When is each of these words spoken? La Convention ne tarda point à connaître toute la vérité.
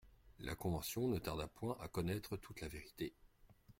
La 0.39 0.55
Convention 0.55 1.07
ne 1.09 1.19
tarda 1.19 1.45
point 1.47 1.77
à 1.79 1.87
connaître 1.87 2.35
toute 2.35 2.61
la 2.61 2.67
vérité. 2.67 3.13